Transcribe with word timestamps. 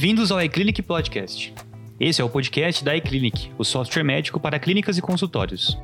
Bem-vindos 0.00 0.32
ao 0.32 0.42
iClinic 0.42 0.80
Podcast. 0.80 1.52
Esse 2.00 2.22
é 2.22 2.24
o 2.24 2.30
podcast 2.30 2.82
da 2.82 2.96
iClinic, 2.96 3.52
o 3.58 3.64
software 3.64 4.02
médico 4.02 4.40
para 4.40 4.58
clínicas 4.58 4.96
e 4.96 5.02
consultórios. 5.02 5.78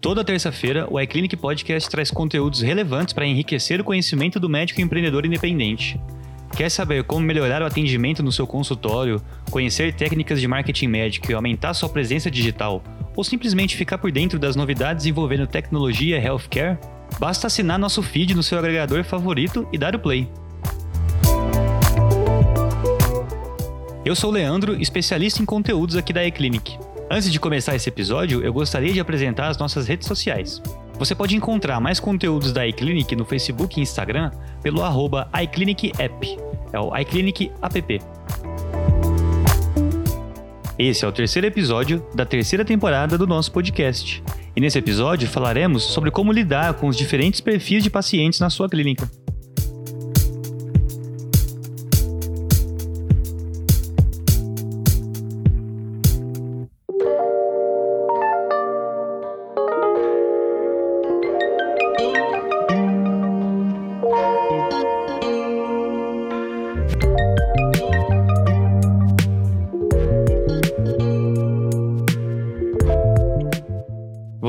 Toda 0.00 0.24
terça-feira, 0.24 0.88
o 0.90 1.00
iClinic 1.00 1.36
Podcast 1.36 1.88
traz 1.88 2.10
conteúdos 2.10 2.60
relevantes 2.60 3.14
para 3.14 3.24
enriquecer 3.24 3.80
o 3.80 3.84
conhecimento 3.84 4.40
do 4.40 4.48
médico 4.48 4.80
empreendedor 4.80 5.24
independente. 5.24 5.96
Quer 6.56 6.70
saber 6.70 7.04
como 7.04 7.24
melhorar 7.24 7.62
o 7.62 7.66
atendimento 7.66 8.20
no 8.20 8.32
seu 8.32 8.48
consultório, 8.48 9.22
conhecer 9.48 9.94
técnicas 9.94 10.40
de 10.40 10.48
marketing 10.48 10.88
médico 10.88 11.30
e 11.30 11.34
aumentar 11.34 11.72
sua 11.72 11.88
presença 11.88 12.28
digital, 12.28 12.82
ou 13.14 13.22
simplesmente 13.22 13.76
ficar 13.76 13.98
por 13.98 14.10
dentro 14.10 14.40
das 14.40 14.56
novidades 14.56 15.06
envolvendo 15.06 15.46
tecnologia 15.46 16.18
e 16.18 16.24
healthcare? 16.24 16.80
Basta 17.20 17.46
assinar 17.46 17.78
nosso 17.78 18.02
feed 18.02 18.34
no 18.34 18.42
seu 18.42 18.58
agregador 18.58 19.04
favorito 19.04 19.68
e 19.72 19.78
dar 19.78 19.94
o 19.94 20.00
play. 20.00 20.28
Eu 24.04 24.16
sou 24.16 24.30
o 24.30 24.32
Leandro, 24.32 24.74
especialista 24.82 25.40
em 25.40 25.44
conteúdos 25.44 25.96
aqui 25.96 26.12
da 26.12 26.26
eClinic. 26.26 26.76
Antes 27.08 27.30
de 27.30 27.38
começar 27.38 27.76
esse 27.76 27.88
episódio, 27.88 28.42
eu 28.42 28.52
gostaria 28.52 28.92
de 28.92 28.98
apresentar 28.98 29.46
as 29.46 29.56
nossas 29.56 29.86
redes 29.86 30.08
sociais. 30.08 30.60
Você 30.98 31.14
pode 31.14 31.36
encontrar 31.36 31.78
mais 31.78 32.00
conteúdos 32.00 32.52
da 32.52 32.66
iClinic 32.66 33.14
no 33.14 33.24
Facebook 33.24 33.78
e 33.78 33.82
Instagram 33.82 34.32
pelo 34.60 34.82
arroba 34.82 35.30
iClinicApp, 35.44 36.36
é 36.72 36.80
o 36.80 36.96
iClinic 36.98 37.52
App. 37.62 38.00
Esse 40.76 41.04
é 41.04 41.08
o 41.08 41.12
terceiro 41.12 41.46
episódio 41.46 42.04
da 42.12 42.26
terceira 42.26 42.64
temporada 42.64 43.16
do 43.16 43.26
nosso 43.26 43.52
podcast. 43.52 44.20
E 44.56 44.60
nesse 44.60 44.78
episódio 44.78 45.28
falaremos 45.28 45.84
sobre 45.84 46.10
como 46.10 46.32
lidar 46.32 46.74
com 46.74 46.88
os 46.88 46.96
diferentes 46.96 47.40
perfis 47.40 47.84
de 47.84 47.90
pacientes 47.90 48.40
na 48.40 48.50
sua 48.50 48.68
clínica. 48.68 49.08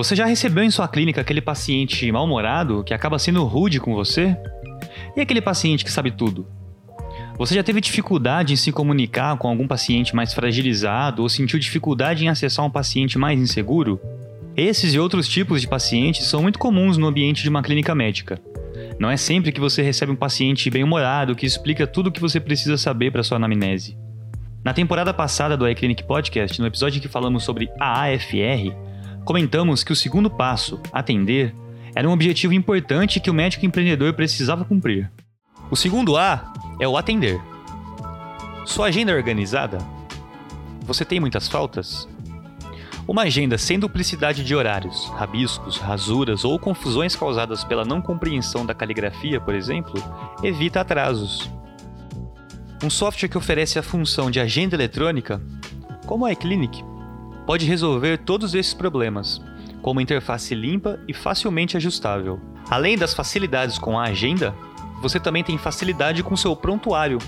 Você 0.03 0.17
já 0.17 0.25
recebeu 0.25 0.65
em 0.65 0.69
sua 0.69 0.85
clínica 0.85 1.21
aquele 1.21 1.39
paciente 1.39 2.11
mal-humorado 2.11 2.83
que 2.83 2.93
acaba 2.93 3.17
sendo 3.17 3.41
rude 3.45 3.79
com 3.79 3.93
você? 3.93 4.35
E 5.15 5.21
aquele 5.21 5.39
paciente 5.39 5.85
que 5.85 5.89
sabe 5.89 6.11
tudo? 6.11 6.45
Você 7.37 7.55
já 7.55 7.63
teve 7.63 7.79
dificuldade 7.79 8.51
em 8.51 8.57
se 8.57 8.69
comunicar 8.69 9.37
com 9.37 9.47
algum 9.47 9.65
paciente 9.65 10.13
mais 10.13 10.33
fragilizado 10.33 11.21
ou 11.21 11.29
sentiu 11.29 11.57
dificuldade 11.57 12.25
em 12.25 12.27
acessar 12.27 12.65
um 12.65 12.69
paciente 12.69 13.17
mais 13.17 13.39
inseguro? 13.39 13.97
Esses 14.57 14.93
e 14.93 14.99
outros 14.99 15.25
tipos 15.25 15.61
de 15.61 15.69
pacientes 15.69 16.27
são 16.27 16.41
muito 16.41 16.59
comuns 16.59 16.97
no 16.97 17.07
ambiente 17.07 17.41
de 17.41 17.47
uma 17.47 17.63
clínica 17.63 17.95
médica. 17.95 18.41
Não 18.99 19.09
é 19.09 19.15
sempre 19.15 19.53
que 19.53 19.61
você 19.61 19.81
recebe 19.81 20.11
um 20.11 20.17
paciente 20.17 20.69
bem-humorado 20.69 21.33
que 21.33 21.45
explica 21.45 21.87
tudo 21.87 22.07
o 22.07 22.11
que 22.11 22.19
você 22.19 22.41
precisa 22.41 22.75
saber 22.75 23.09
para 23.09 23.23
sua 23.23 23.37
anamnese. 23.37 23.97
Na 24.65 24.73
temporada 24.73 25.13
passada 25.13 25.55
do 25.55 25.65
iClinic 25.65 26.03
Podcast, 26.03 26.59
no 26.59 26.67
episódio 26.67 26.97
em 26.97 27.01
que 27.01 27.07
falamos 27.07 27.45
sobre 27.45 27.69
a 27.79 28.03
AFR, 28.03 28.92
Comentamos 29.25 29.85
que 29.85 29.93
o 29.93 29.95
segundo 29.95 30.29
passo, 30.29 30.81
atender, 30.91 31.55
era 31.95 32.07
um 32.07 32.11
objetivo 32.11 32.53
importante 32.53 33.21
que 33.21 33.29
o 33.29 33.33
médico 33.33 33.65
empreendedor 33.65 34.13
precisava 34.13 34.65
cumprir. 34.65 35.09
O 35.71 35.77
segundo 35.77 36.17
A 36.17 36.51
é 36.77 36.85
o 36.85 36.97
atender. 36.97 37.39
Sua 38.65 38.87
agenda 38.87 39.13
é 39.13 39.15
organizada? 39.15 39.77
Você 40.81 41.05
tem 41.05 41.21
muitas 41.21 41.47
faltas? 41.47 42.07
Uma 43.07 43.23
agenda 43.23 43.57
sem 43.57 43.79
duplicidade 43.79 44.43
de 44.43 44.53
horários, 44.53 45.09
rabiscos, 45.15 45.77
rasuras 45.77 46.43
ou 46.43 46.59
confusões 46.59 47.15
causadas 47.15 47.63
pela 47.63 47.85
não 47.85 48.01
compreensão 48.01 48.65
da 48.65 48.73
caligrafia, 48.73 49.39
por 49.39 49.55
exemplo, 49.55 49.93
evita 50.43 50.81
atrasos. 50.81 51.49
Um 52.83 52.89
software 52.89 53.29
que 53.29 53.37
oferece 53.37 53.79
a 53.79 53.83
função 53.83 54.29
de 54.29 54.41
agenda 54.41 54.75
eletrônica, 54.75 55.41
como 56.05 56.25
a 56.25 56.33
iClinic, 56.33 56.83
pode 57.45 57.65
resolver 57.65 58.17
todos 58.17 58.53
esses 58.55 58.73
problemas, 58.73 59.41
com 59.81 59.91
uma 59.91 60.01
interface 60.01 60.55
limpa 60.55 60.99
e 61.07 61.13
facilmente 61.13 61.77
ajustável. 61.77 62.39
Além 62.69 62.97
das 62.97 63.13
facilidades 63.13 63.77
com 63.77 63.99
a 63.99 64.03
agenda, 64.03 64.55
você 65.01 65.19
também 65.19 65.43
tem 65.43 65.57
facilidade 65.57 66.23
com 66.23 66.35
seu 66.37 66.55
prontuário, 66.55 67.19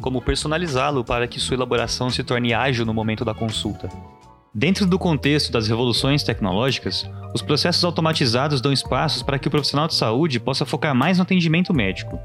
como 0.00 0.22
personalizá-lo 0.22 1.04
para 1.04 1.26
que 1.26 1.40
sua 1.40 1.54
elaboração 1.54 2.08
se 2.08 2.22
torne 2.22 2.54
ágil 2.54 2.86
no 2.86 2.94
momento 2.94 3.24
da 3.24 3.34
consulta. 3.34 3.88
Dentro 4.52 4.84
do 4.84 4.98
contexto 4.98 5.52
das 5.52 5.68
revoluções 5.68 6.24
tecnológicas, 6.24 7.08
os 7.32 7.42
processos 7.42 7.84
automatizados 7.84 8.60
dão 8.60 8.72
espaços 8.72 9.22
para 9.22 9.38
que 9.38 9.46
o 9.46 9.50
profissional 9.50 9.86
de 9.86 9.94
saúde 9.94 10.40
possa 10.40 10.66
focar 10.66 10.94
mais 10.94 11.18
no 11.18 11.22
atendimento 11.22 11.72
médico. 11.72 12.18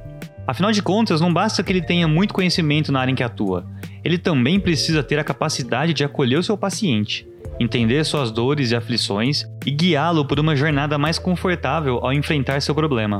Afinal 0.47 0.71
de 0.71 0.81
contas, 0.81 1.19
não 1.19 1.33
basta 1.33 1.63
que 1.63 1.71
ele 1.71 1.81
tenha 1.81 2.07
muito 2.07 2.33
conhecimento 2.33 2.91
na 2.91 2.99
área 2.99 3.11
em 3.11 3.15
que 3.15 3.23
atua, 3.23 3.65
ele 4.03 4.17
também 4.17 4.59
precisa 4.59 5.01
ter 5.01 5.17
a 5.17 5.23
capacidade 5.23 5.93
de 5.93 6.03
acolher 6.03 6.37
o 6.37 6.43
seu 6.43 6.55
paciente, 6.55 7.27
entender 7.59 8.03
suas 8.05 8.31
dores 8.31 8.71
e 8.71 8.75
aflições 8.75 9.45
e 9.65 9.71
guiá-lo 9.71 10.25
por 10.25 10.39
uma 10.39 10.55
jornada 10.55 10.97
mais 10.97 11.17
confortável 11.17 11.99
ao 12.03 12.13
enfrentar 12.13 12.61
seu 12.61 12.75
problema. 12.75 13.19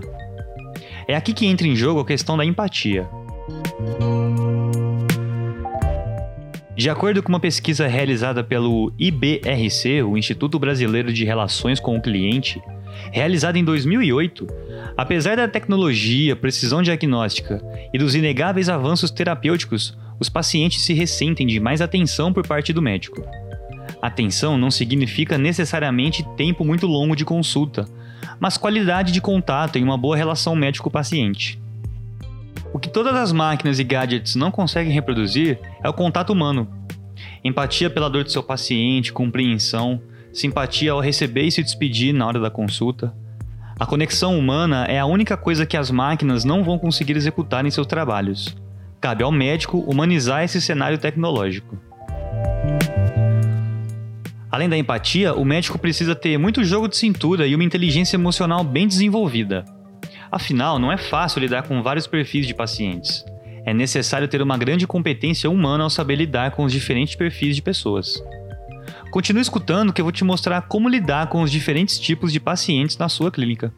É 1.08 1.16
aqui 1.16 1.34
que 1.34 1.48
entra 1.48 1.68
em 1.68 1.76
jogo 1.76 2.00
a 2.00 2.06
questão 2.06 2.38
da 2.38 2.46
empatia. 2.46 3.10
De 6.76 6.90
acordo 6.90 7.24
com 7.24 7.30
uma 7.30 7.40
pesquisa 7.40 7.88
realizada 7.88 8.44
pelo 8.44 8.94
IBRC, 9.00 10.04
o 10.04 10.18
Instituto 10.18 10.60
Brasileiro 10.60 11.12
de 11.12 11.24
Relações 11.24 11.80
com 11.80 11.96
o 11.96 12.02
Cliente, 12.02 12.62
realizada 13.12 13.58
em 13.58 13.64
2008, 13.64 14.48
apesar 14.98 15.38
da 15.38 15.48
tecnologia, 15.48 16.36
precisão 16.36 16.82
diagnóstica 16.82 17.62
e 17.94 17.98
dos 17.98 18.16
inegáveis 18.16 18.70
avanços 18.70 19.12
terapêuticos, 19.12 19.98
os 20.20 20.30
pacientes 20.30 20.82
se 20.82 20.94
ressentem 20.94 21.46
de 21.46 21.60
mais 21.60 21.82
atenção 21.82 22.32
por 22.32 22.48
parte 22.48 22.72
do 22.72 22.82
médico. 22.82 23.22
Atenção 24.02 24.58
não 24.58 24.72
significa 24.72 25.38
necessariamente 25.38 26.26
tempo 26.38 26.64
muito 26.64 26.88
longo 26.88 27.16
de 27.16 27.26
consulta, 27.26 27.86
mas 28.40 28.58
qualidade 28.58 29.12
de 29.12 29.22
contato 29.22 29.78
e 29.78 29.84
uma 29.84 29.98
boa 29.98 30.16
relação 30.16 30.56
médico-paciente. 30.56 31.60
O 32.74 32.80
que 32.80 32.90
todas 32.90 33.16
as 33.16 33.32
máquinas 33.32 33.80
e 33.80 33.84
gadgets 33.84 34.36
não 34.36 34.52
conseguem 34.52 34.92
reproduzir 34.92 35.60
é 35.84 35.90
o 35.90 35.94
contato 35.94 36.32
humano. 36.32 36.68
Empatia 37.44 37.90
pela 37.90 38.10
dor 38.10 38.24
do 38.24 38.32
seu 38.32 38.44
paciente, 38.44 39.14
compreensão, 39.14 40.02
simpatia 40.36 40.92
ao 40.92 41.00
receber 41.00 41.44
e 41.44 41.52
se 41.52 41.64
despedir 41.64 42.14
na 42.14 42.28
hora 42.28 42.40
da 42.40 42.52
consulta. 42.52 43.14
A 43.80 43.86
conexão 43.86 44.38
humana 44.38 44.86
é 44.86 45.00
a 45.00 45.06
única 45.06 45.38
coisa 45.38 45.66
que 45.66 45.78
as 45.78 45.90
máquinas 45.90 46.44
não 46.44 46.64
vão 46.64 46.78
conseguir 46.78 47.16
executar 47.16 47.66
em 47.66 47.72
seus 47.72 47.88
trabalhos. 47.88 48.56
Cabe 49.00 49.24
ao 49.24 49.32
médico 49.32 49.80
humanizar 49.80 50.44
esse 50.44 50.62
cenário 50.62 50.98
tecnológico. 50.98 51.78
Além 54.52 54.70
da 54.70 54.78
empatia, 54.78 55.34
o 55.34 55.44
médico 55.44 55.80
precisa 55.80 56.16
ter 56.16 56.38
muito 56.38 56.64
jogo 56.64 56.88
de 56.88 56.98
cintura 56.98 57.48
e 57.48 57.56
uma 57.56 57.64
inteligência 57.64 58.16
emocional 58.16 58.64
bem 58.64 58.88
desenvolvida. 58.88 59.66
Afinal, 60.32 60.80
não 60.80 60.92
é 60.92 60.98
fácil 60.98 61.40
lidar 61.40 61.64
com 61.64 61.82
vários 61.82 62.08
perfis 62.08 62.46
de 62.46 62.54
pacientes. 62.54 63.24
É 63.66 63.74
necessário 63.74 64.28
ter 64.28 64.42
uma 64.42 64.58
grande 64.58 64.86
competência 64.86 65.50
humana 65.50 65.84
ao 65.84 65.90
saber 65.90 66.16
lidar 66.16 66.52
com 66.52 66.64
os 66.64 66.72
diferentes 66.72 67.16
perfis 67.16 67.56
de 67.56 67.62
pessoas. 67.62 68.22
Continue 69.12 69.42
escutando 69.42 69.94
que 69.94 70.02
eu 70.02 70.06
vou 70.06 70.12
te 70.12 70.24
mostrar 70.24 70.62
como 70.64 70.90
lidar 70.90 71.28
com 71.28 71.42
os 71.42 71.52
diferentes 71.52 72.00
tipos 72.00 72.32
de 72.32 72.40
pacientes 72.40 72.98
na 72.98 73.10
sua 73.10 73.32
clínica. 73.32 73.74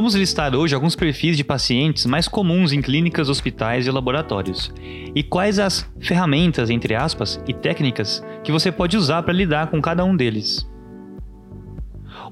Vamos 0.00 0.14
listar 0.14 0.56
hoje 0.56 0.74
alguns 0.74 0.96
perfis 0.96 1.36
de 1.36 1.44
pacientes 1.44 2.06
mais 2.06 2.26
comuns 2.26 2.72
em 2.72 2.80
clínicas, 2.80 3.28
hospitais 3.28 3.86
e 3.86 3.90
laboratórios. 3.90 4.72
E 5.14 5.22
quais 5.22 5.58
as 5.58 5.86
ferramentas, 6.00 6.70
entre 6.70 6.94
aspas, 6.94 7.38
e 7.46 7.52
técnicas 7.52 8.24
que 8.42 8.50
você 8.50 8.72
pode 8.72 8.96
usar 8.96 9.22
para 9.22 9.34
lidar 9.34 9.66
com 9.66 9.78
cada 9.78 10.02
um 10.02 10.16
deles. 10.16 10.66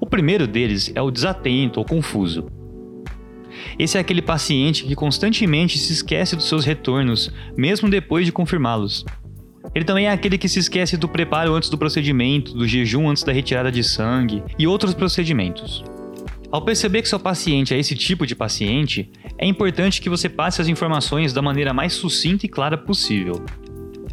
O 0.00 0.06
primeiro 0.06 0.47
deles 0.47 0.91
é 0.94 1.03
o 1.03 1.11
desatento 1.11 1.79
ou 1.79 1.85
confuso. 1.85 2.50
Esse 3.79 3.99
é 3.99 4.00
aquele 4.00 4.23
paciente 4.23 4.85
que 4.85 4.94
constantemente 4.94 5.76
se 5.76 5.93
esquece 5.93 6.35
dos 6.37 6.49
seus 6.49 6.64
retornos, 6.64 7.31
mesmo 7.55 7.91
depois 7.91 8.25
de 8.25 8.32
confirmá-los. 8.32 9.05
Ele 9.75 9.85
também 9.85 10.06
é 10.06 10.11
aquele 10.11 10.38
que 10.38 10.49
se 10.49 10.59
esquece 10.59 10.97
do 10.97 11.06
preparo 11.06 11.53
antes 11.53 11.69
do 11.69 11.76
procedimento, 11.76 12.55
do 12.55 12.67
jejum 12.67 13.11
antes 13.11 13.25
da 13.25 13.32
retirada 13.32 13.71
de 13.71 13.85
sangue 13.85 14.43
e 14.59 14.67
outros 14.67 14.94
procedimentos. 14.94 15.85
Ao 16.50 16.62
perceber 16.62 17.03
que 17.03 17.09
seu 17.09 17.21
paciente 17.21 17.75
é 17.75 17.79
esse 17.79 17.95
tipo 17.95 18.27
de 18.27 18.35
paciente, 18.35 19.11
é 19.37 19.47
importante 19.47 20.00
que 20.00 20.09
você 20.09 20.31
passe 20.31 20.62
as 20.62 20.69
informações 20.69 21.35
da 21.35 21.43
maneira 21.43 21.75
mais 21.75 21.93
sucinta 21.93 22.47
e 22.47 22.49
clara 22.49 22.79
possível. 22.79 23.45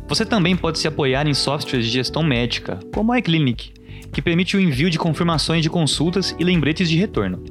Você 0.09 0.25
também 0.25 0.53
pode 0.53 0.77
se 0.77 0.87
apoiar 0.87 1.25
em 1.27 1.33
softwares 1.33 1.85
de 1.85 1.93
gestão 1.93 2.21
médica, 2.21 2.77
como 2.93 3.13
a 3.13 3.19
iClinic, 3.19 3.71
que 4.11 4.21
permite 4.21 4.57
o 4.57 4.59
envio 4.59 4.89
de 4.89 4.99
confirmações 4.99 5.63
de 5.63 5.69
consultas 5.69 6.35
e 6.37 6.43
lembretes 6.43 6.89
de 6.89 6.97
retorno. 6.97 7.41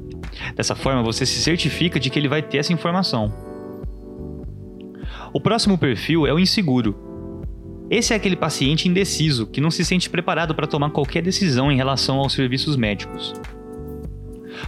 Dessa 0.55 0.75
forma, 0.75 1.01
você 1.01 1.25
se 1.25 1.39
certifica 1.39 1.99
de 1.99 2.11
que 2.11 2.19
ele 2.19 2.27
vai 2.27 2.43
ter 2.43 2.59
essa 2.59 2.71
informação. 2.71 3.33
O 5.33 5.41
próximo 5.41 5.79
perfil 5.79 6.27
é 6.27 6.33
o 6.33 6.39
inseguro. 6.39 6.95
Esse 7.89 8.13
é 8.13 8.15
aquele 8.15 8.35
paciente 8.35 8.87
indeciso 8.87 9.47
que 9.47 9.59
não 9.59 9.71
se 9.71 9.83
sente 9.83 10.11
preparado 10.11 10.53
para 10.53 10.67
tomar 10.67 10.91
qualquer 10.91 11.23
decisão 11.23 11.71
em 11.71 11.75
relação 11.75 12.17
aos 12.17 12.33
serviços 12.33 12.75
médicos. 12.75 13.33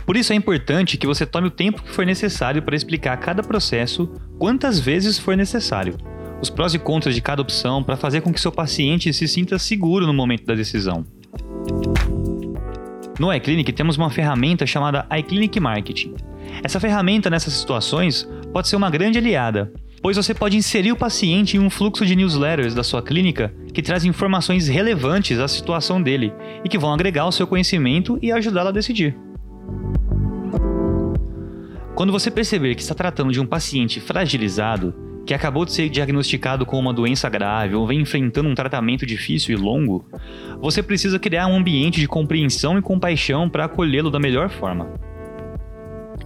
Por 0.05 0.15
isso 0.15 0.33
é 0.33 0.35
importante 0.35 0.97
que 0.97 1.07
você 1.07 1.25
tome 1.25 1.47
o 1.47 1.51
tempo 1.51 1.81
que 1.81 1.91
for 1.91 2.05
necessário 2.05 2.61
para 2.61 2.75
explicar 2.75 3.17
cada 3.17 3.43
processo, 3.43 4.07
quantas 4.37 4.79
vezes 4.79 5.19
for 5.19 5.35
necessário, 5.35 5.97
os 6.41 6.49
prós 6.49 6.73
e 6.73 6.79
contras 6.79 7.15
de 7.15 7.21
cada 7.21 7.41
opção 7.41 7.83
para 7.83 7.97
fazer 7.97 8.21
com 8.21 8.31
que 8.31 8.39
seu 8.39 8.51
paciente 8.51 9.11
se 9.13 9.27
sinta 9.27 9.57
seguro 9.57 10.05
no 10.05 10.13
momento 10.13 10.45
da 10.45 10.55
decisão. 10.55 11.05
No 13.19 13.33
iClinic 13.33 13.71
temos 13.73 13.97
uma 13.97 14.11
ferramenta 14.11 14.65
chamada 14.65 15.07
iClinic 15.17 15.59
Marketing. 15.59 16.13
Essa 16.63 16.79
ferramenta 16.79 17.29
nessas 17.29 17.53
situações 17.53 18.27
pode 18.53 18.67
ser 18.67 18.75
uma 18.75 18.91
grande 18.91 19.17
aliada, 19.17 19.73
pois 20.01 20.15
você 20.15 20.33
pode 20.33 20.55
inserir 20.55 20.91
o 20.91 20.95
paciente 20.95 21.57
em 21.57 21.59
um 21.59 21.69
fluxo 21.69 22.05
de 22.05 22.15
newsletters 22.15 22.75
da 22.75 22.83
sua 22.83 23.01
clínica 23.01 23.53
que 23.73 23.81
traz 23.81 24.05
informações 24.05 24.67
relevantes 24.67 25.39
à 25.39 25.47
situação 25.47 26.01
dele 26.01 26.31
e 26.63 26.69
que 26.69 26.77
vão 26.77 26.93
agregar 26.93 27.23
ao 27.23 27.31
seu 27.31 27.47
conhecimento 27.47 28.19
e 28.21 28.31
ajudá-lo 28.31 28.69
a 28.69 28.71
decidir. 28.71 29.17
Quando 31.97 32.11
você 32.11 32.29
perceber 32.29 32.75
que 32.75 32.81
está 32.83 32.93
tratando 32.93 33.31
de 33.31 33.41
um 33.41 33.45
paciente 33.47 33.99
fragilizado, 33.99 34.93
que 35.25 35.33
acabou 35.33 35.65
de 35.65 35.73
ser 35.73 35.89
diagnosticado 35.89 36.63
com 36.63 36.77
uma 36.77 36.93
doença 36.93 37.27
grave 37.27 37.73
ou 37.73 37.87
vem 37.87 38.01
enfrentando 38.01 38.47
um 38.47 38.53
tratamento 38.53 39.03
difícil 39.03 39.57
e 39.57 39.59
longo, 39.59 40.05
você 40.61 40.83
precisa 40.83 41.17
criar 41.17 41.47
um 41.47 41.55
ambiente 41.57 41.99
de 41.99 42.07
compreensão 42.07 42.77
e 42.77 42.83
compaixão 42.83 43.49
para 43.49 43.65
acolhê-lo 43.65 44.11
da 44.11 44.19
melhor 44.19 44.51
forma. 44.51 44.93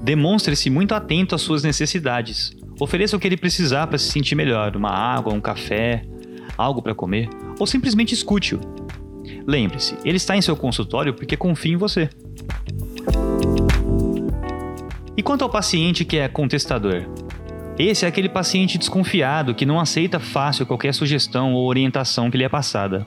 Demonstre-se 0.02 0.70
muito 0.70 0.94
atento 0.94 1.36
às 1.36 1.42
suas 1.42 1.64
necessidades. 1.64 2.52
Ofereça 2.78 3.16
o 3.16 3.20
que 3.20 3.30
ele 3.30 3.38
precisar 3.38 3.88
para 3.88 3.98
se 3.98 4.12
sentir 4.12 4.36
melhor: 4.36 4.76
uma 4.76 4.92
água, 4.92 5.34
um 5.34 5.40
café, 5.40 6.04
algo 6.58 6.82
para 6.82 6.94
comer, 6.94 7.30
ou 7.58 7.66
simplesmente 7.66 8.14
escute-o. 8.14 8.60
Lembre-se, 9.48 9.96
ele 10.04 10.18
está 10.18 10.36
em 10.36 10.42
seu 10.42 10.58
consultório 10.58 11.14
porque 11.14 11.38
confia 11.38 11.72
em 11.72 11.78
você. 11.78 12.10
E 15.18 15.22
quanto 15.22 15.44
ao 15.44 15.50
paciente 15.50 16.06
que 16.06 16.18
é 16.18 16.28
contestador? 16.30 17.06
Esse 17.78 18.06
é 18.06 18.08
aquele 18.08 18.30
paciente 18.30 18.78
desconfiado 18.78 19.54
que 19.54 19.66
não 19.66 19.80
aceita 19.80 20.20
fácil 20.20 20.66
qualquer 20.66 20.94
sugestão 20.94 21.54
ou 21.54 21.68
orientação 21.68 22.32
que 22.32 22.38
lhe 22.38 22.44
é 22.46 22.50
passada. 22.50 23.06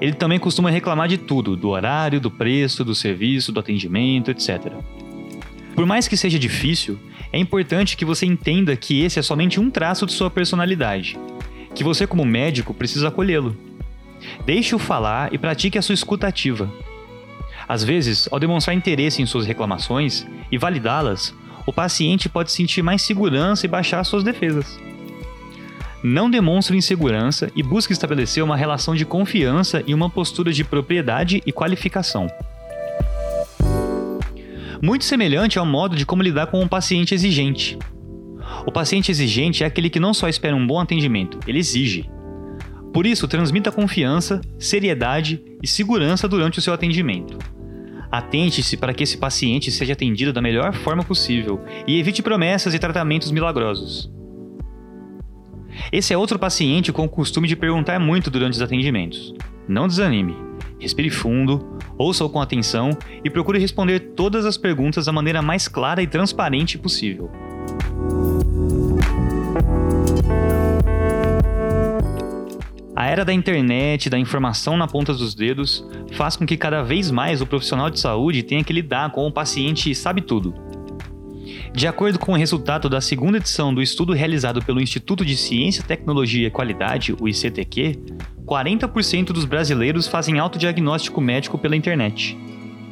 Ele 0.00 0.14
também 0.14 0.38
costuma 0.38 0.70
reclamar 0.70 1.06
de 1.06 1.16
tudo, 1.16 1.56
do 1.56 1.68
horário, 1.68 2.20
do 2.20 2.30
preço, 2.30 2.84
do 2.84 2.94
serviço, 2.94 3.52
do 3.52 3.60
atendimento, 3.60 4.32
etc. 4.32 4.72
Por 5.76 5.86
mais 5.86 6.08
que 6.08 6.16
seja 6.16 6.38
difícil, 6.38 6.98
é 7.32 7.38
importante 7.38 7.96
que 7.96 8.04
você 8.04 8.26
entenda 8.26 8.74
que 8.74 9.02
esse 9.02 9.18
é 9.20 9.22
somente 9.22 9.60
um 9.60 9.70
traço 9.70 10.04
de 10.04 10.12
sua 10.12 10.28
personalidade, 10.28 11.16
que 11.72 11.84
você, 11.84 12.04
como 12.04 12.24
médico, 12.24 12.74
precisa 12.74 13.08
acolhê-lo. 13.08 13.56
Deixe-o 14.44 14.78
falar 14.78 15.32
e 15.32 15.38
pratique 15.38 15.78
a 15.78 15.82
sua 15.82 15.94
escuta 15.94 16.26
ativa. 16.26 16.68
Às 17.72 17.82
vezes, 17.82 18.28
ao 18.30 18.38
demonstrar 18.38 18.76
interesse 18.76 19.22
em 19.22 19.24
suas 19.24 19.46
reclamações 19.46 20.26
e 20.50 20.58
validá-las, 20.58 21.34
o 21.66 21.72
paciente 21.72 22.28
pode 22.28 22.52
sentir 22.52 22.82
mais 22.82 23.00
segurança 23.00 23.64
e 23.64 23.68
baixar 23.68 24.04
suas 24.04 24.22
defesas. 24.22 24.78
Não 26.04 26.30
demonstre 26.30 26.76
insegurança 26.76 27.50
e 27.56 27.62
busque 27.62 27.94
estabelecer 27.94 28.44
uma 28.44 28.58
relação 28.58 28.94
de 28.94 29.06
confiança 29.06 29.82
e 29.86 29.94
uma 29.94 30.10
postura 30.10 30.52
de 30.52 30.62
propriedade 30.62 31.42
e 31.46 31.50
qualificação. 31.50 32.26
Muito 34.82 35.06
semelhante 35.06 35.58
ao 35.58 35.64
modo 35.64 35.96
de 35.96 36.04
como 36.04 36.22
lidar 36.22 36.48
com 36.48 36.60
um 36.60 36.68
paciente 36.68 37.14
exigente. 37.14 37.78
O 38.66 38.70
paciente 38.70 39.10
exigente 39.10 39.64
é 39.64 39.66
aquele 39.66 39.88
que 39.88 39.98
não 39.98 40.12
só 40.12 40.28
espera 40.28 40.54
um 40.54 40.66
bom 40.66 40.78
atendimento, 40.78 41.38
ele 41.46 41.60
exige. 41.60 42.06
Por 42.92 43.06
isso, 43.06 43.26
transmita 43.26 43.72
confiança, 43.72 44.42
seriedade 44.58 45.42
e 45.62 45.66
segurança 45.66 46.28
durante 46.28 46.58
o 46.58 46.62
seu 46.62 46.74
atendimento. 46.74 47.61
Atente-se 48.12 48.76
para 48.76 48.92
que 48.92 49.02
esse 49.02 49.16
paciente 49.16 49.70
seja 49.70 49.94
atendido 49.94 50.34
da 50.34 50.42
melhor 50.42 50.74
forma 50.74 51.02
possível 51.02 51.64
e 51.86 51.98
evite 51.98 52.22
promessas 52.22 52.74
e 52.74 52.78
tratamentos 52.78 53.30
milagrosos. 53.30 54.12
Esse 55.90 56.12
é 56.12 56.18
outro 56.18 56.38
paciente 56.38 56.92
com 56.92 57.06
o 57.06 57.08
costume 57.08 57.48
de 57.48 57.56
perguntar 57.56 57.98
muito 57.98 58.30
durante 58.30 58.52
os 58.52 58.60
atendimentos. 58.60 59.32
Não 59.66 59.88
desanime. 59.88 60.36
Respire 60.78 61.08
fundo, 61.08 61.78
ouça-o 61.96 62.28
com 62.28 62.40
atenção 62.40 62.90
e 63.24 63.30
procure 63.30 63.58
responder 63.58 64.00
todas 64.14 64.44
as 64.44 64.58
perguntas 64.58 65.06
da 65.06 65.12
maneira 65.12 65.40
mais 65.40 65.66
clara 65.66 66.02
e 66.02 66.06
transparente 66.06 66.76
possível. 66.76 67.30
A 73.02 73.08
era 73.08 73.24
da 73.24 73.32
internet, 73.32 74.08
da 74.08 74.16
informação 74.16 74.76
na 74.76 74.86
ponta 74.86 75.12
dos 75.12 75.34
dedos, 75.34 75.84
faz 76.12 76.36
com 76.36 76.46
que 76.46 76.56
cada 76.56 76.84
vez 76.84 77.10
mais 77.10 77.40
o 77.40 77.46
profissional 77.46 77.90
de 77.90 77.98
saúde 77.98 78.44
tenha 78.44 78.62
que 78.62 78.72
lidar 78.72 79.10
com 79.10 79.26
o 79.26 79.32
paciente 79.32 79.92
sabe 79.92 80.20
tudo. 80.20 80.54
De 81.74 81.88
acordo 81.88 82.16
com 82.16 82.30
o 82.30 82.36
resultado 82.36 82.88
da 82.88 83.00
segunda 83.00 83.38
edição 83.38 83.74
do 83.74 83.82
estudo 83.82 84.12
realizado 84.12 84.64
pelo 84.64 84.80
Instituto 84.80 85.24
de 85.24 85.36
Ciência, 85.36 85.82
Tecnologia 85.82 86.46
e 86.46 86.50
Qualidade, 86.52 87.12
o 87.20 87.28
ICTQ, 87.28 87.98
40% 88.46 89.32
dos 89.32 89.46
brasileiros 89.46 90.06
fazem 90.06 90.38
autodiagnóstico 90.38 91.20
médico 91.20 91.58
pela 91.58 91.74
internet. 91.74 92.38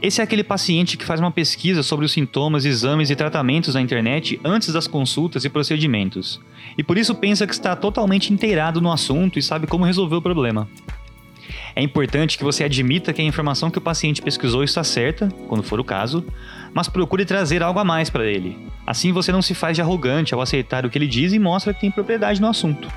Esse 0.03 0.23
é 0.23 0.25
aquele 0.25 0.43
paciente 0.43 0.97
que 0.97 1.05
faz 1.05 1.21
uma 1.21 1.31
pesquisa 1.31 1.83
sobre 1.83 2.07
os 2.07 2.13
sintomas, 2.13 2.65
exames 2.65 3.11
e 3.11 3.17
tratamentos 3.17 3.75
na 3.75 3.83
internet 3.83 4.41
antes 4.43 4.73
das 4.73 4.87
consultas 4.87 5.45
e 5.45 5.51
procedimentos, 5.51 6.41
e 6.79 6.83
por 6.83 6.97
isso 6.97 7.15
pensa 7.15 7.47
que 7.47 7.53
está 7.53 7.77
totalmente 7.77 8.33
inteirado 8.33 8.81
no 8.81 8.91
assunto 8.91 9.39
e 9.39 9.43
sabe 9.43 9.67
como 9.67 9.85
resolver 9.85 10.17
o 10.17 10.23
problema. 10.23 10.67
É 11.77 11.83
importante 11.83 12.39
que 12.39 12.45
você 12.45 12.65
admita 12.65 13.13
que 13.13 13.21
a 13.21 13.25
informação 13.25 13.71
que 13.71 13.77
o 13.77 13.83
paciente 13.83 14.23
pesquisou 14.23 14.65
está 14.65 14.83
certa, 14.83 15.29
quando 15.49 15.63
for 15.63 15.79
o 15.79 15.85
caso, 15.85 16.25
mas 16.73 16.89
procure 16.89 17.27
trazer 17.27 17.63
algo 17.63 17.79
a 17.79 17.85
mais 17.85 18.09
para 18.09 18.25
ele. 18.25 18.57
Assim 18.87 19.13
você 19.13 19.31
não 19.31 19.43
se 19.43 19.55
faz 19.55 19.77
de 19.77 19.83
arrogante 19.83 20.33
ao 20.33 20.41
aceitar 20.41 20.87
o 20.87 20.91
que 20.91 20.97
ele 20.97 21.07
diz 21.07 21.35
e 21.35 21.39
mostra 21.39 21.75
que 21.75 21.81
tem 21.81 21.91
propriedade 21.91 22.41
no 22.41 22.49
assunto. 22.49 22.89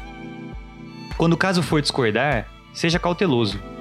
Quando 1.18 1.34
o 1.34 1.38
caso 1.38 1.62
for 1.62 1.82
discordar, 1.82 2.48
seja 2.72 2.98
cauteloso 2.98 3.73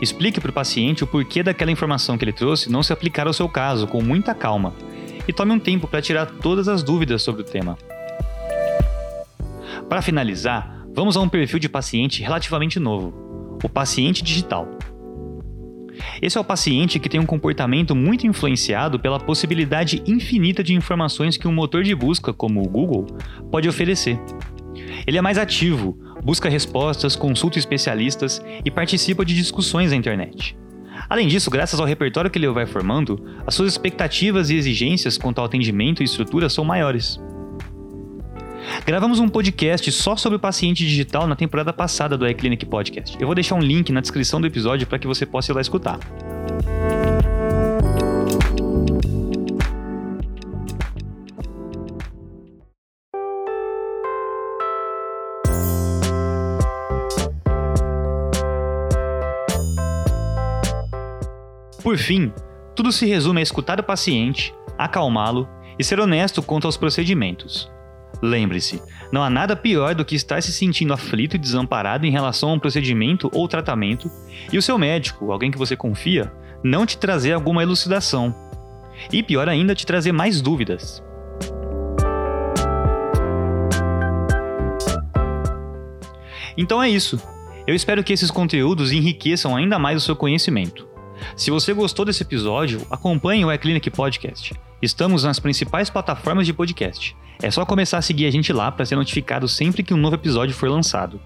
Explique 0.00 0.40
para 0.40 0.50
o 0.50 0.54
paciente 0.54 1.04
o 1.04 1.06
porquê 1.06 1.42
daquela 1.42 1.70
informação 1.70 2.18
que 2.18 2.24
ele 2.24 2.32
trouxe 2.32 2.70
não 2.70 2.82
se 2.82 2.92
aplicar 2.92 3.26
ao 3.26 3.32
seu 3.32 3.48
caso 3.48 3.86
com 3.86 4.02
muita 4.02 4.34
calma 4.34 4.74
e 5.26 5.32
tome 5.32 5.52
um 5.52 5.58
tempo 5.58 5.86
para 5.86 6.02
tirar 6.02 6.26
todas 6.26 6.68
as 6.68 6.82
dúvidas 6.82 7.22
sobre 7.22 7.42
o 7.42 7.44
tema. 7.44 7.78
Para 9.88 10.02
finalizar, 10.02 10.84
vamos 10.94 11.16
a 11.16 11.20
um 11.20 11.28
perfil 11.28 11.58
de 11.58 11.68
paciente 11.68 12.22
relativamente 12.22 12.80
novo: 12.80 13.58
o 13.62 13.68
paciente 13.68 14.22
digital. 14.22 14.68
Esse 16.20 16.38
é 16.38 16.40
o 16.40 16.44
paciente 16.44 16.98
que 16.98 17.08
tem 17.08 17.20
um 17.20 17.26
comportamento 17.26 17.94
muito 17.94 18.26
influenciado 18.26 18.98
pela 18.98 19.20
possibilidade 19.20 20.02
infinita 20.06 20.62
de 20.62 20.74
informações 20.74 21.36
que 21.36 21.46
um 21.46 21.52
motor 21.52 21.82
de 21.82 21.94
busca 21.94 22.32
como 22.32 22.62
o 22.62 22.68
Google 22.68 23.06
pode 23.50 23.68
oferecer. 23.68 24.18
Ele 25.06 25.18
é 25.18 25.22
mais 25.22 25.38
ativo, 25.38 25.98
busca 26.22 26.48
respostas, 26.48 27.16
consulta 27.16 27.58
especialistas 27.58 28.42
e 28.64 28.70
participa 28.70 29.24
de 29.24 29.34
discussões 29.34 29.90
na 29.90 29.96
internet. 29.96 30.56
Além 31.08 31.26
disso, 31.26 31.50
graças 31.50 31.80
ao 31.80 31.86
repertório 31.86 32.30
que 32.30 32.38
ele 32.38 32.48
vai 32.48 32.66
formando, 32.66 33.22
as 33.46 33.54
suas 33.54 33.72
expectativas 33.72 34.50
e 34.50 34.56
exigências 34.56 35.18
quanto 35.18 35.38
ao 35.38 35.44
atendimento 35.44 36.02
e 36.02 36.04
estrutura 36.04 36.48
são 36.48 36.64
maiores. 36.64 37.20
Gravamos 38.86 39.18
um 39.18 39.28
podcast 39.28 39.90
só 39.90 40.16
sobre 40.16 40.36
o 40.36 40.40
paciente 40.40 40.86
digital 40.86 41.26
na 41.26 41.34
temporada 41.34 41.72
passada 41.72 42.16
do 42.16 42.26
iClinic 42.28 42.64
Podcast. 42.66 43.16
Eu 43.20 43.26
vou 43.26 43.34
deixar 43.34 43.56
um 43.56 43.60
link 43.60 43.90
na 43.90 44.00
descrição 44.00 44.40
do 44.40 44.46
episódio 44.46 44.86
para 44.86 44.98
que 44.98 45.06
você 45.06 45.26
possa 45.26 45.52
ir 45.52 45.54
lá 45.54 45.60
escutar. 45.60 45.98
Por 61.82 61.98
fim, 61.98 62.32
tudo 62.76 62.92
se 62.92 63.06
resume 63.06 63.40
a 63.40 63.42
escutar 63.42 63.80
o 63.80 63.82
paciente, 63.82 64.54
acalmá-lo 64.78 65.48
e 65.76 65.82
ser 65.82 65.98
honesto 65.98 66.40
quanto 66.40 66.66
aos 66.66 66.76
procedimentos. 66.76 67.70
Lembre-se, 68.22 68.80
não 69.10 69.20
há 69.20 69.28
nada 69.28 69.56
pior 69.56 69.96
do 69.96 70.04
que 70.04 70.14
estar 70.14 70.40
se 70.42 70.52
sentindo 70.52 70.92
aflito 70.92 71.34
e 71.34 71.38
desamparado 71.38 72.06
em 72.06 72.10
relação 72.10 72.50
a 72.50 72.52
um 72.52 72.58
procedimento 72.58 73.28
ou 73.34 73.48
tratamento 73.48 74.08
e 74.52 74.56
o 74.56 74.62
seu 74.62 74.78
médico, 74.78 75.32
alguém 75.32 75.50
que 75.50 75.58
você 75.58 75.74
confia, 75.74 76.32
não 76.62 76.86
te 76.86 76.96
trazer 76.96 77.32
alguma 77.32 77.64
elucidação. 77.64 78.32
E 79.12 79.20
pior 79.20 79.48
ainda, 79.48 79.74
te 79.74 79.84
trazer 79.84 80.12
mais 80.12 80.40
dúvidas. 80.40 81.02
Então 86.56 86.80
é 86.80 86.88
isso. 86.88 87.20
Eu 87.66 87.74
espero 87.74 88.04
que 88.04 88.12
esses 88.12 88.30
conteúdos 88.30 88.92
enriqueçam 88.92 89.56
ainda 89.56 89.80
mais 89.80 89.96
o 89.96 90.04
seu 90.04 90.14
conhecimento. 90.14 90.91
Se 91.36 91.50
você 91.50 91.72
gostou 91.72 92.04
desse 92.04 92.22
episódio, 92.22 92.86
acompanhe 92.90 93.44
o 93.44 93.52
eClinic 93.52 93.90
Podcast. 93.90 94.54
Estamos 94.80 95.24
nas 95.24 95.38
principais 95.38 95.90
plataformas 95.90 96.46
de 96.46 96.52
podcast. 96.52 97.16
É 97.40 97.50
só 97.50 97.64
começar 97.64 97.98
a 97.98 98.02
seguir 98.02 98.26
a 98.26 98.30
gente 98.30 98.52
lá 98.52 98.70
para 98.70 98.84
ser 98.84 98.96
notificado 98.96 99.48
sempre 99.48 99.82
que 99.82 99.94
um 99.94 99.96
novo 99.96 100.16
episódio 100.16 100.54
for 100.54 100.68
lançado. 100.68 101.20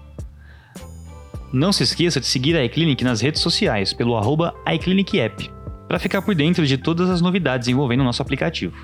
Não 1.51 1.71
se 1.71 1.83
esqueça 1.83 2.19
de 2.19 2.25
seguir 2.25 2.57
a 2.57 2.65
iClinic 2.65 3.03
nas 3.03 3.21
redes 3.21 3.41
sociais 3.41 3.93
pelo 3.93 4.17
arroba 4.17 4.53
iClinicApp, 4.73 5.49
para 5.87 5.99
ficar 5.99 6.21
por 6.21 6.35
dentro 6.35 6.65
de 6.65 6.77
todas 6.77 7.09
as 7.09 7.21
novidades 7.21 7.67
envolvendo 7.67 8.01
o 8.01 8.03
nosso 8.03 8.21
aplicativo. 8.21 8.75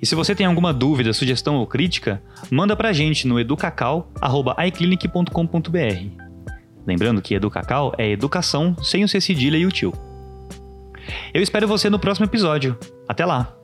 E 0.00 0.06
se 0.06 0.14
você 0.14 0.34
tem 0.34 0.46
alguma 0.46 0.72
dúvida, 0.72 1.12
sugestão 1.12 1.56
ou 1.56 1.66
crítica, 1.66 2.22
manda 2.50 2.74
pra 2.74 2.92
gente 2.92 3.26
no 3.26 3.38
educacau.iclinic.com.br. 3.38 6.29
Lembrando 6.86 7.22
que 7.22 7.34
Educacau 7.34 7.92
é 7.98 8.10
educação 8.10 8.76
sem 8.82 9.04
o 9.04 9.08
C 9.08 9.20
cedilha 9.20 9.56
e 9.56 9.66
o 9.66 9.70
tio. 9.70 9.92
Eu 11.32 11.42
espero 11.42 11.68
você 11.68 11.90
no 11.90 11.98
próximo 11.98 12.26
episódio. 12.26 12.78
Até 13.08 13.24
lá! 13.24 13.59